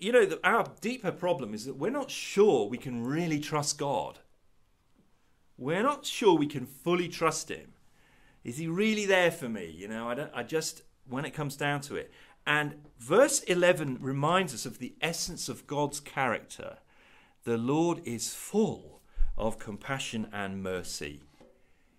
[0.00, 3.78] you know, the, our deeper problem is that we're not sure we can really trust
[3.78, 4.18] God.
[5.58, 7.74] We're not sure we can fully trust Him.
[8.42, 9.66] Is he really there for me?
[9.66, 12.10] You know, I, don't, I just, when it comes down to it.
[12.46, 16.78] And verse 11 reminds us of the essence of God's character.
[17.44, 19.02] The Lord is full
[19.36, 21.20] of compassion and mercy.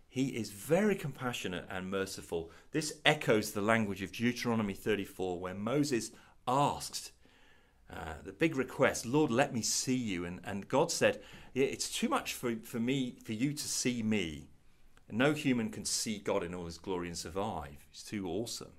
[0.10, 2.52] He is very compassionate and merciful.
[2.72, 6.12] This echoes the language of Deuteronomy 34, where Moses
[6.48, 7.12] asked
[7.94, 10.26] uh, the big request, Lord, let me see you.
[10.26, 11.22] And, and God said,
[11.54, 14.48] It's too much for, for me, for you to see me.
[15.10, 17.86] No human can see God in all his glory and survive.
[17.90, 18.72] He's too awesome,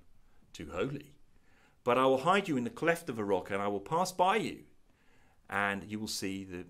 [0.51, 1.13] too holy.
[1.83, 4.11] But I will hide you in the cleft of a rock, and I will pass
[4.11, 4.59] by you,
[5.49, 6.65] and you will see the,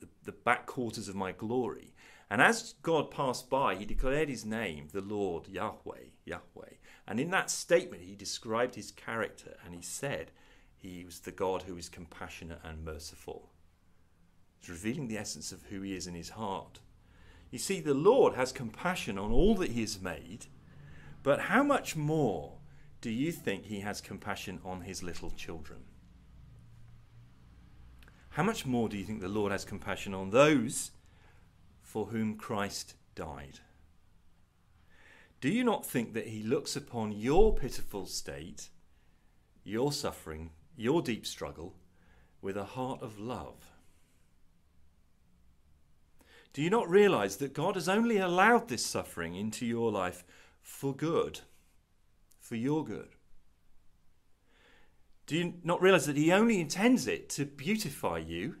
[0.00, 1.92] the, the back quarters of my glory.
[2.30, 6.74] And as God passed by, he declared his name, the Lord, Yahweh, Yahweh.
[7.06, 10.32] And in that statement, he described his character, and he said
[10.86, 13.50] he was the God who is compassionate and merciful.
[14.60, 16.80] He's revealing the essence of who he is in his heart.
[17.50, 20.46] You see, the Lord has compassion on all that He has made,
[21.22, 22.54] but how much more
[23.00, 25.84] do you think he has compassion on his little children?
[28.30, 30.90] How much more do you think the Lord has compassion on those
[31.82, 33.60] for whom Christ died?
[35.40, 38.68] Do you not think that he looks upon your pitiful state,
[39.62, 41.74] your suffering, your deep struggle,
[42.40, 43.72] with a heart of love?
[46.52, 50.24] Do you not realize that God has only allowed this suffering into your life
[50.62, 51.40] for good,
[52.40, 53.08] for your good?
[55.26, 58.56] Do you not realize that He only intends it to beautify you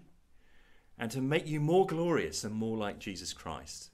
[0.98, 3.90] and to make you more glorious and more like Jesus Christ?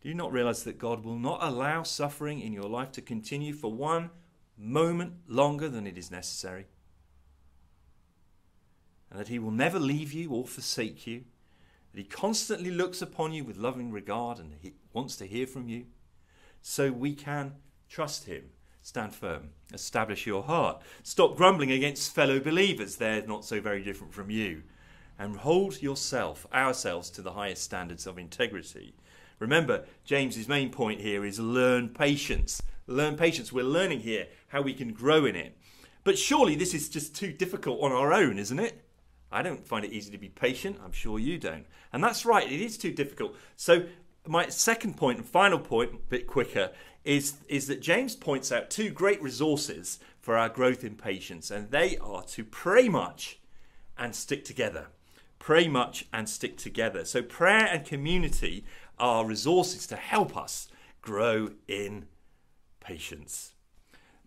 [0.00, 3.52] Do you not realize that God will not allow suffering in your life to continue
[3.52, 4.10] for one
[4.56, 6.66] moment longer than it is necessary?
[9.10, 11.24] And that He will never leave you or forsake you?
[11.92, 15.68] That He constantly looks upon you with loving regard and He wants to hear from
[15.68, 15.86] you?
[16.62, 17.54] So we can
[17.88, 18.50] trust Him.
[18.82, 19.50] Stand firm.
[19.74, 20.80] Establish your heart.
[21.02, 22.96] Stop grumbling against fellow believers.
[22.96, 24.62] They're not so very different from you.
[25.18, 28.94] And hold yourself, ourselves, to the highest standards of integrity.
[29.40, 32.62] Remember, James's main point here is learn patience.
[32.86, 33.52] Learn patience.
[33.52, 35.56] We're learning here how we can grow in it.
[36.04, 38.82] But surely this is just too difficult on our own, isn't it?
[39.32, 40.78] I don't find it easy to be patient.
[40.84, 41.66] I'm sure you don't.
[41.92, 43.34] And that's right, it is too difficult.
[43.56, 43.86] So,
[44.28, 46.70] my second point and final point, a bit quicker,
[47.04, 51.70] is, is that James points out two great resources for our growth in patience, and
[51.70, 53.38] they are to pray much
[53.96, 54.88] and stick together.
[55.38, 57.04] Pray much and stick together.
[57.04, 58.64] So, prayer and community
[58.98, 60.68] are resources to help us
[61.02, 62.06] grow in
[62.86, 63.52] patience.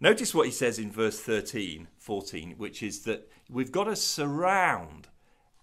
[0.02, 5.08] Notice what he says in verse 13, 14, which is that we've got to surround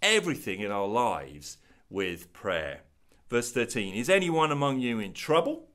[0.02, 1.58] everything in our lives
[1.90, 2.80] with prayer.
[3.28, 5.68] Verse 13 Is anyone among you in trouble?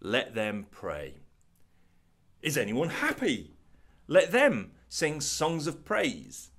[0.00, 1.14] Let them pray.
[2.42, 3.56] Is anyone happy?
[4.06, 6.50] Let them sing songs of praise.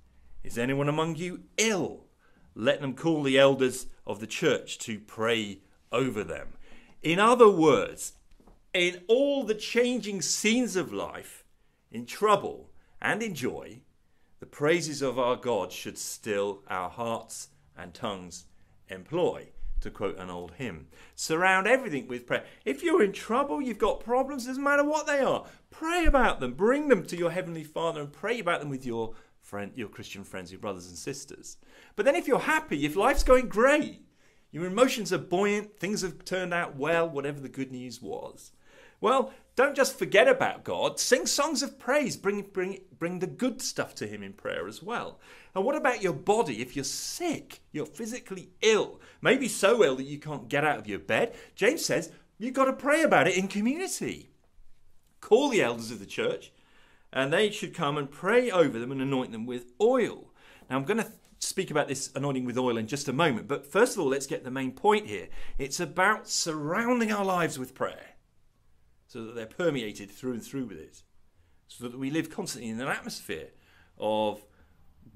[0.42, 2.04] Is anyone among you ill?
[2.54, 5.60] Let them call the elders of the church to pray
[5.92, 6.54] over them.
[7.02, 8.14] In other words,
[8.74, 11.44] in all the changing scenes of life,
[11.90, 13.80] in trouble and in joy,
[14.40, 18.46] the praises of our God should still our hearts and tongues
[18.88, 19.48] employ,
[19.80, 20.88] to quote an old hymn.
[21.14, 22.44] Surround everything with prayer.
[22.64, 26.54] If you're in trouble, you've got problems, doesn't matter what they are, pray about them.
[26.54, 30.24] Bring them to your Heavenly Father and pray about them with your friend, your Christian
[30.24, 31.56] friends, your brothers and sisters.
[31.96, 34.02] But then if you're happy, if life's going great,
[34.50, 38.52] your emotions are buoyant, things have turned out well, whatever the good news was.
[39.00, 41.00] Well, don't just forget about God.
[41.00, 42.16] Sing songs of praise.
[42.16, 45.18] Bring, bring, bring the good stuff to Him in prayer as well.
[45.54, 46.60] And what about your body?
[46.60, 50.86] If you're sick, you're physically ill, maybe so ill that you can't get out of
[50.86, 54.30] your bed, James says you've got to pray about it in community.
[55.20, 56.52] Call the elders of the church,
[57.12, 60.32] and they should come and pray over them and anoint them with oil.
[60.70, 63.48] Now, I'm going to speak about this anointing with oil in just a moment.
[63.48, 65.28] But first of all, let's get the main point here.
[65.58, 68.17] It's about surrounding our lives with prayer
[69.08, 71.02] so that they're permeated through and through with it,
[71.66, 73.48] so that we live constantly in an atmosphere
[73.98, 74.44] of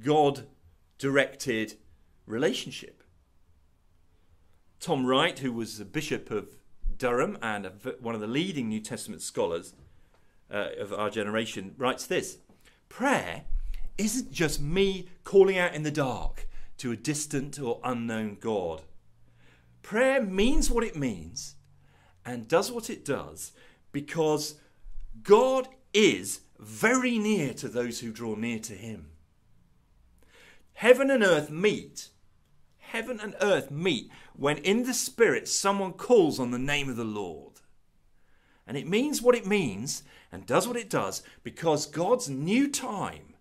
[0.02, 0.46] God
[0.98, 1.74] directed
[2.26, 3.02] relationship.
[4.80, 6.48] Tom Wright, who was the Bishop of
[6.96, 9.74] Durham and one of the leading New Testament scholars
[10.50, 12.38] uh, of our generation, writes this
[12.88, 13.44] Prayer
[13.98, 18.82] isn't just me calling out in the dark to a distant or unknown God.
[19.82, 21.56] Prayer means what it means
[22.24, 23.52] and does what it does
[23.92, 24.56] because
[25.22, 29.08] God is very near to those who draw near to Him.
[30.74, 32.08] Heaven and earth meet.
[32.78, 37.04] Heaven and earth meet when in the Spirit someone calls on the name of the
[37.04, 37.60] Lord.
[38.66, 43.34] And it means what it means and does what it does because God's new time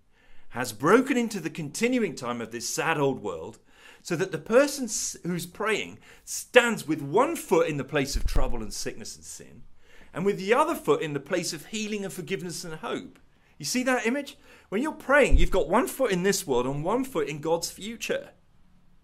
[0.50, 3.60] has broken into the continuing time of this sad old world
[4.02, 4.90] so that the person
[5.24, 9.64] who's praying stands with one foot in the place of trouble and sickness and sin
[10.14, 13.20] and with the other foot in the place of healing and forgiveness and hope.
[13.58, 14.38] You see that image?
[14.70, 17.70] When you're praying, you've got one foot in this world and one foot in God's
[17.70, 18.30] future,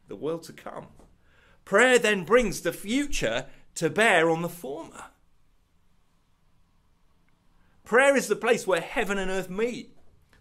[0.08, 0.88] the world to come.
[1.66, 5.06] Prayer then brings the future to bear on the former.
[7.84, 9.98] Prayer is the place where heaven and earth meet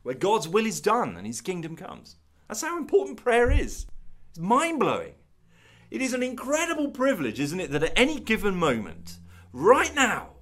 [0.06, 2.14] where God's will is done and his kingdom comes.
[2.46, 3.86] That's how important prayer is.
[4.30, 5.14] It's mind blowing.
[5.90, 9.18] It is an incredible privilege, isn't it, that at any given moment,
[9.52, 10.35] right now,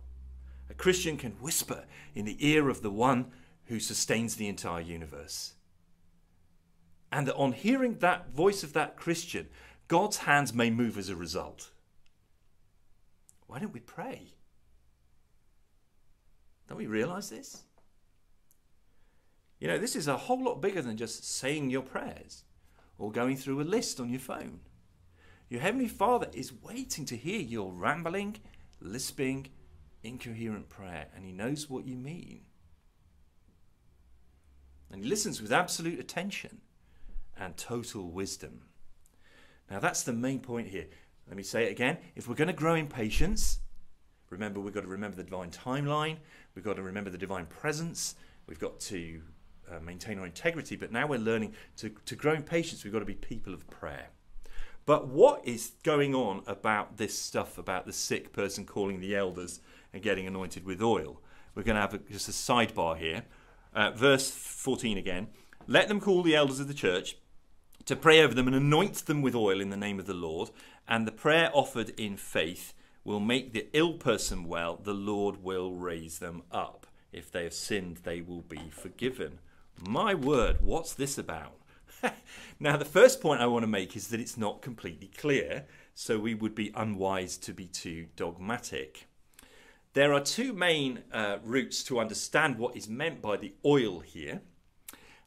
[0.75, 1.85] a Christian can whisper
[2.15, 3.27] in the ear of the one
[3.67, 5.55] who sustains the entire universe.
[7.11, 9.49] And that on hearing that voice of that Christian,
[9.89, 11.71] God's hands may move as a result.
[13.47, 14.35] Why don't we pray?
[16.69, 17.63] Don't we realize this?
[19.61, 22.45] You know, this is a whole lot bigger than just saying your prayers
[22.99, 24.61] or going through a list on your phone.
[25.49, 28.39] Your Heavenly Father is waiting to hear your rambling,
[28.81, 29.49] lisping,
[30.05, 32.43] incoherent prayer, and He knows what you mean.
[34.91, 36.61] And He listens with absolute attention
[37.37, 38.63] and total wisdom.
[39.71, 40.87] Now, that's the main point here.
[41.27, 41.99] Let me say it again.
[42.15, 43.61] If we're going to grow in patience,
[44.31, 46.19] remember we've got to remember the divine timeline,
[46.55, 48.15] we've got to remember the divine presence,
[48.47, 49.23] we've got to
[49.71, 52.99] uh, maintain our integrity, but now we're learning to, to grow in patience, we've got
[52.99, 54.09] to be people of prayer.
[54.87, 59.61] But what is going on about this stuff about the sick person calling the elders
[59.95, 61.23] and getting anointed with oil?
[61.55, 63.23] We're going to have a, just a sidebar here.
[63.75, 65.29] Uh, verse 14 again.
[65.67, 67.17] Let them call the elders of the church
[67.87, 70.51] to pray over them and anoint them with oil in the name of the Lord.
[70.87, 74.79] And the prayer offered in faith will make the ill person well.
[74.83, 76.87] The Lord will raise them up.
[77.13, 79.39] If they have sinned, they will be forgiven.
[79.81, 81.55] My word, what's this about?
[82.61, 86.19] now, the first point I want to make is that it's not completely clear, so
[86.19, 89.07] we would be unwise to be too dogmatic.
[89.95, 94.43] There are two main uh, routes to understand what is meant by the oil here.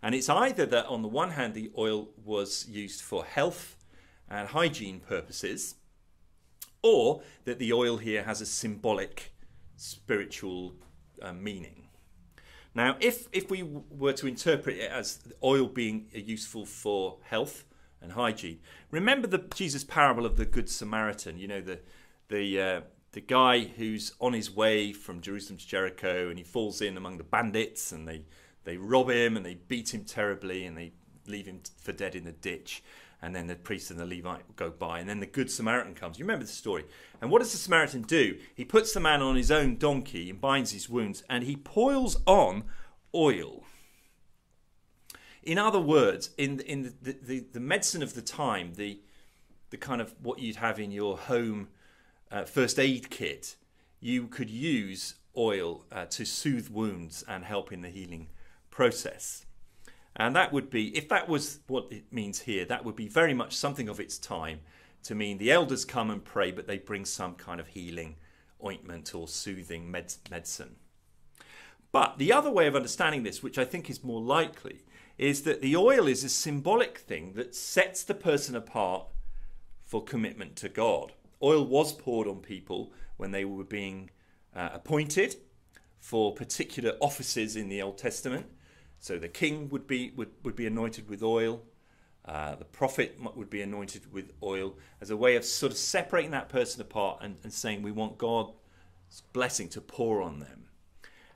[0.03, 3.77] And it's either that, on the one hand, the oil was used for health
[4.29, 5.75] and hygiene purposes,
[6.83, 9.33] or that the oil here has a symbolic
[9.77, 10.75] spiritual
[11.21, 11.87] uh, meaning.
[12.75, 17.65] Now, if, if we were to interpret it as oil being useful for health
[18.01, 18.59] and hygiene,
[18.91, 21.37] remember the Jesus parable of the Good Samaritan.
[21.37, 21.79] You know the
[22.29, 26.81] the uh, the guy who's on his way from Jerusalem to Jericho, and he falls
[26.81, 28.23] in among the bandits, and they
[28.63, 30.91] they rob him and they beat him terribly, and they
[31.25, 32.83] leave him for dead in the ditch.
[33.21, 36.19] And then the priest and the Levite go by, and then the Good Samaritan comes.
[36.19, 36.85] You remember the story.
[37.19, 38.37] And what does the Samaritan do?
[38.53, 42.17] He puts the man on his own donkey and binds his wounds, and he poils
[42.27, 42.65] on
[43.15, 43.63] oil.
[45.41, 48.99] In other words, in in the, the, the medicine of the time, the
[49.69, 51.69] the kind of what you'd have in your home
[52.31, 53.55] uh, first aid kit,
[53.99, 58.27] you could use oil uh, to soothe wounds and help in the healing
[58.69, 59.45] process.
[60.15, 63.33] And that would be, if that was what it means here, that would be very
[63.33, 64.61] much something of its time
[65.03, 68.15] to mean the elders come and pray, but they bring some kind of healing
[68.63, 70.75] ointment or soothing med- medicine.
[71.91, 74.81] But the other way of understanding this, which I think is more likely,
[75.17, 79.07] is that the oil is a symbolic thing that sets the person apart
[79.85, 81.13] for commitment to God.
[81.41, 84.09] Oil was poured on people when they were being
[84.55, 85.35] uh, appointed
[85.99, 88.47] for particular offices in the Old Testament.
[88.99, 91.61] So the king would be would, would be anointed with oil.
[92.25, 96.31] Uh, the prophet would be anointed with oil as a way of sort of separating
[96.31, 98.51] that person apart and, and saying we want God's
[99.31, 100.65] blessing to pour on them.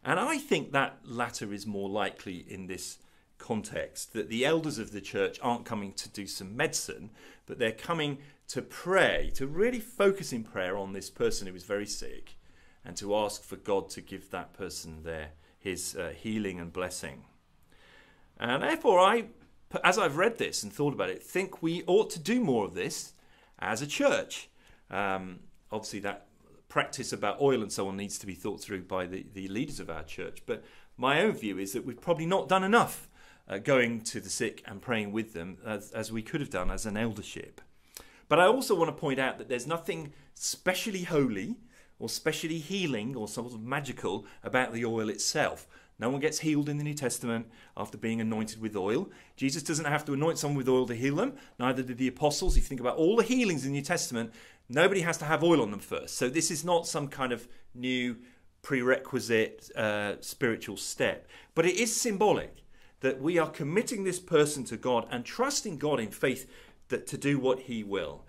[0.03, 2.97] And I think that latter is more likely in this
[3.37, 7.09] context that the elders of the church aren't coming to do some medicine,
[7.45, 8.17] but they're coming
[8.51, 12.37] to pray, to really focus in prayer on this person who is very sick,
[12.83, 17.23] and to ask for God to give that person their his uh, healing and blessing.
[18.37, 19.25] And therefore, I,
[19.83, 22.73] as I've read this and thought about it, think we ought to do more of
[22.73, 23.13] this
[23.59, 24.49] as a church.
[24.89, 26.25] Um, obviously, that
[26.67, 29.79] practice about oil and so on needs to be thought through by the, the leaders
[29.79, 30.41] of our church.
[30.45, 30.63] But
[30.97, 33.07] my own view is that we've probably not done enough
[33.47, 36.71] uh, going to the sick and praying with them as, as we could have done
[36.71, 37.61] as an eldership.
[38.31, 41.57] But I also want to point out that there's nothing specially holy
[41.99, 45.67] or specially healing or sort of magical about the oil itself.
[45.99, 49.09] No one gets healed in the New Testament after being anointed with oil.
[49.35, 52.55] Jesus doesn't have to anoint someone with oil to heal them, neither did the apostles.
[52.55, 54.31] If you think about all the healings in the New Testament,
[54.69, 56.15] nobody has to have oil on them first.
[56.15, 58.15] So this is not some kind of new
[58.61, 62.63] prerequisite uh, spiritual step, but it is symbolic
[63.01, 66.49] that we are committing this person to God and trusting God in faith
[66.91, 68.23] that to do what He will.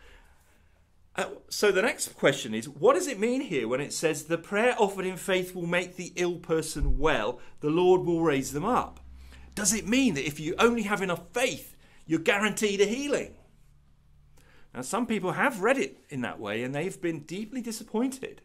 [1.14, 4.38] Uh, so the next question is what does it mean here when it says the
[4.38, 8.64] prayer offered in faith will make the ill person well the lord will raise them
[8.64, 8.98] up
[9.54, 13.34] does it mean that if you only have enough faith you're guaranteed a healing?
[14.74, 18.42] Now some people have read it in that way and they've been deeply disappointed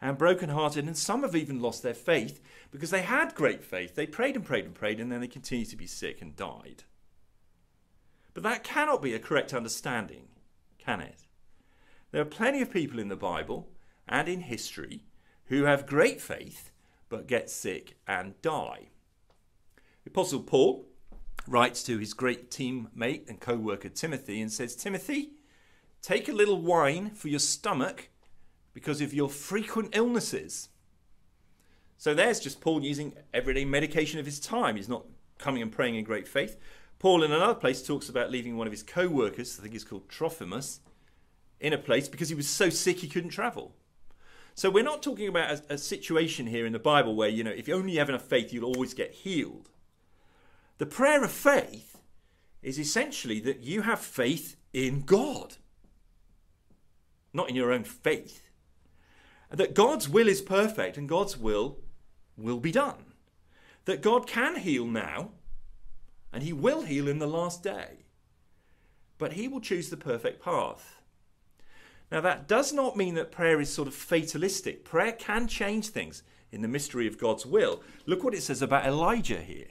[0.00, 2.40] and brokenhearted and some have even lost their faith
[2.70, 3.94] because they had great faith.
[3.94, 6.84] They prayed and prayed and prayed and then they continued to be sick and died
[8.34, 10.28] but that cannot be a correct understanding
[10.78, 11.26] can it
[12.10, 13.68] there are plenty of people in the Bible
[14.08, 15.04] and in history
[15.46, 16.72] who have great faith
[17.08, 18.88] but get sick and die.
[20.04, 20.86] The Apostle Paul
[21.46, 25.30] writes to his great teammate and co worker Timothy and says, Timothy,
[26.02, 28.08] take a little wine for your stomach
[28.72, 30.68] because of your frequent illnesses.
[31.98, 34.76] So there's just Paul using everyday medication of his time.
[34.76, 35.04] He's not
[35.38, 36.56] coming and praying in great faith.
[37.00, 39.84] Paul, in another place, talks about leaving one of his co workers, I think he's
[39.84, 40.80] called Trophimus,
[41.58, 43.74] in a place because he was so sick he couldn't travel.
[44.54, 47.50] So we're not talking about a, a, situation here in the Bible where, you know,
[47.50, 49.70] if you only have enough faith, you'll always get healed.
[50.76, 52.02] The prayer of faith
[52.62, 55.56] is essentially that you have faith in God,
[57.32, 58.50] not in your own faith.
[59.50, 61.78] And that God's will is perfect and God's will
[62.36, 63.14] will be done.
[63.86, 65.30] That God can heal now
[66.32, 68.04] and he will heal in the last day.
[69.18, 71.00] But he will choose the perfect path.
[72.10, 74.84] Now, that does not mean that prayer is sort of fatalistic.
[74.84, 77.82] Prayer can change things in the mystery of God's will.
[78.06, 79.68] Look what it says about Elijah here.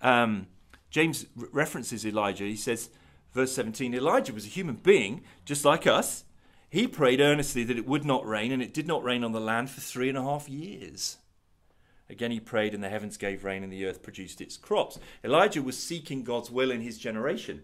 [0.00, 0.46] Um,
[0.90, 2.44] James references Elijah.
[2.44, 2.88] He says,
[3.32, 6.24] verse 17 Elijah was a human being, just like us.
[6.70, 9.40] He prayed earnestly that it would not rain, and it did not rain on the
[9.40, 11.18] land for three and a half years.
[12.10, 14.98] Again, he prayed, and the heavens gave rain, and the earth produced its crops.
[15.22, 17.62] Elijah was seeking God's will in his generation.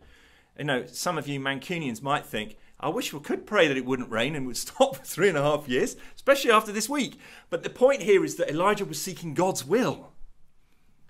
[0.59, 3.87] You know, some of you Mancunians might think, I wish we could pray that it
[3.87, 7.19] wouldn't rain and would stop for three and a half years, especially after this week.
[7.49, 10.13] But the point here is that Elijah was seeking God's will.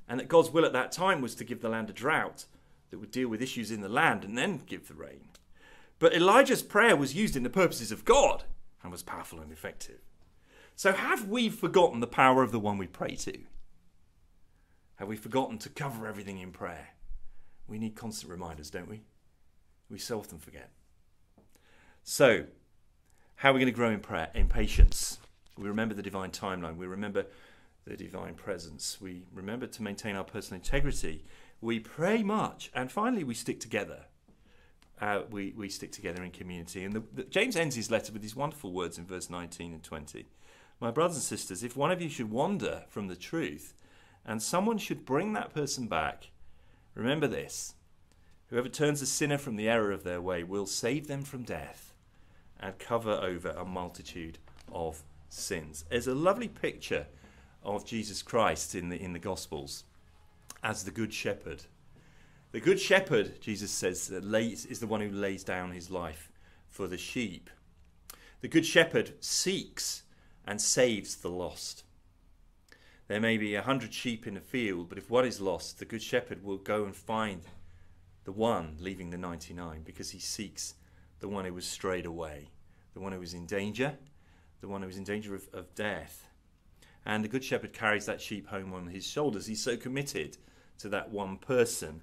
[0.08, 2.44] And that God's will at that time was to give the land a drought
[2.90, 5.28] that would deal with issues in the land and then give the rain.
[5.98, 8.44] But Elijah's prayer was used in the purposes of God
[8.82, 10.00] and was powerful and effective.
[10.76, 13.38] So, have we forgotten the power of the one we pray to?
[14.96, 16.88] Have we forgotten to cover everything in prayer?
[17.68, 19.02] We need constant reminders, don't we?
[19.88, 20.70] We so often forget.
[22.02, 22.44] So,
[23.36, 24.30] how are we going to grow in prayer?
[24.34, 25.18] In patience.
[25.56, 26.76] We remember the divine timeline.
[26.76, 27.26] We remember
[27.86, 28.98] the divine presence.
[29.00, 31.24] We remember to maintain our personal integrity.
[31.60, 32.70] We pray much.
[32.74, 34.06] And finally, we stick together.
[35.00, 36.84] Uh, we, we stick together in community.
[36.84, 39.82] And the, the, James ends his letter with these wonderful words in verse 19 and
[39.82, 40.26] 20.
[40.80, 43.74] My brothers and sisters, if one of you should wander from the truth
[44.24, 46.30] and someone should bring that person back,
[46.94, 47.74] remember this
[48.48, 51.92] whoever turns a sinner from the error of their way will save them from death
[52.60, 54.38] and cover over a multitude
[54.72, 55.84] of sins.
[55.90, 57.06] There's a lovely picture
[57.62, 59.84] of Jesus Christ in the, in the Gospels
[60.62, 61.64] as the Good Shepherd.
[62.52, 66.30] The Good Shepherd, Jesus says, uh, is the one who lays down his life
[66.68, 67.50] for the sheep.
[68.40, 70.03] The Good Shepherd seeks
[70.46, 71.84] and saves the lost.
[73.06, 75.84] There may be a hundred sheep in a field, but if one is lost, the
[75.84, 77.42] good shepherd will go and find
[78.24, 80.74] the one, leaving the 99, because he seeks
[81.20, 82.48] the one who was strayed away,
[82.94, 83.94] the one who was in danger,
[84.60, 86.26] the one who was in danger of, of death.
[87.04, 89.46] And the good shepherd carries that sheep home on his shoulders.
[89.46, 90.38] He's so committed
[90.78, 92.02] to that one person.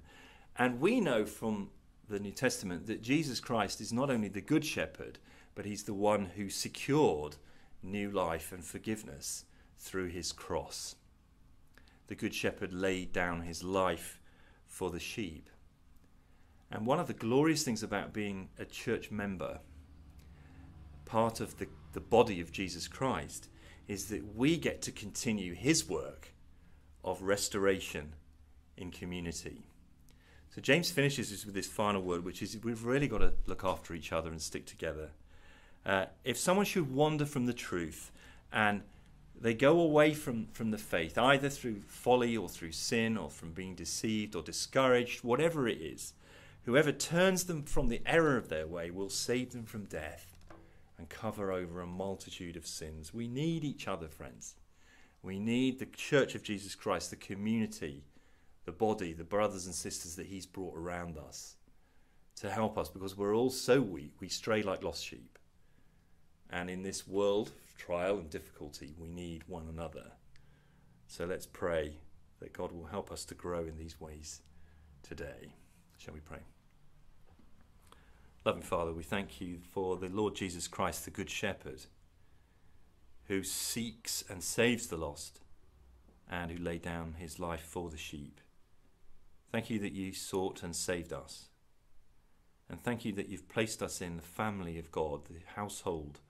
[0.56, 1.70] And we know from
[2.08, 5.18] the New Testament that Jesus Christ is not only the good shepherd,
[5.54, 7.36] but he's the one who secured
[7.82, 9.44] new life and forgiveness
[9.78, 10.96] through his cross.
[12.06, 14.20] The Good Shepherd laid down his life
[14.66, 15.48] for the sheep.
[16.70, 19.60] And one of the glorious things about being a church member,
[21.04, 23.48] part of the, the body of Jesus Christ,
[23.88, 26.32] is that we get to continue his work
[27.04, 28.14] of restoration
[28.76, 29.66] in community.
[30.54, 33.94] So James finishes with this final word, which is we've really got to look after
[33.94, 35.10] each other and stick together.
[35.84, 38.12] Uh, if someone should wander from the truth
[38.52, 38.82] and
[39.40, 43.52] they go away from, from the faith, either through folly or through sin or from
[43.52, 46.12] being deceived or discouraged, whatever it is,
[46.64, 50.36] whoever turns them from the error of their way will save them from death
[50.96, 53.12] and cover over a multitude of sins.
[53.12, 54.54] We need each other, friends.
[55.22, 58.04] We need the church of Jesus Christ, the community,
[58.64, 61.56] the body, the brothers and sisters that He's brought around us
[62.36, 64.14] to help us because we're all so weak.
[64.20, 65.31] We stray like lost sheep.
[66.52, 70.12] And in this world of trial and difficulty, we need one another.
[71.06, 71.94] So let's pray
[72.40, 74.42] that God will help us to grow in these ways
[75.02, 75.54] today.
[75.96, 76.40] Shall we pray?
[78.44, 81.86] Loving Father, we thank you for the Lord Jesus Christ, the Good Shepherd,
[83.28, 85.40] who seeks and saves the lost
[86.28, 88.40] and who laid down his life for the sheep.
[89.50, 91.46] Thank you that you sought and saved us.
[92.68, 96.20] And thank you that you've placed us in the family of God, the household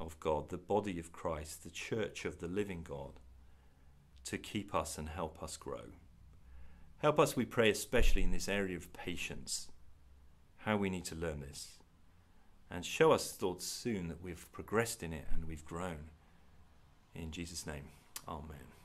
[0.00, 3.20] of God, the body of Christ, the church of the living God,
[4.24, 5.92] to keep us and help us grow.
[6.98, 9.68] Help us, we pray, especially in this area of patience,
[10.58, 11.78] how we need to learn this.
[12.70, 16.10] And show us, Lord, soon that we've progressed in it and we've grown.
[17.14, 17.84] In Jesus' name,
[18.28, 18.77] Amen.